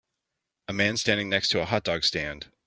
[0.67, 2.51] A man standing next to a hotdog stand.